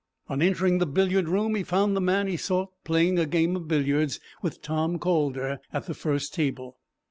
[0.29, 3.67] On entering the billiard room he found the man he sought playing a game of
[3.67, 6.79] billiards with Tom Calder, at the first table.